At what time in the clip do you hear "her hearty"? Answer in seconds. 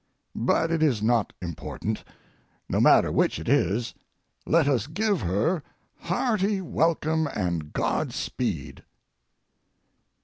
5.21-6.59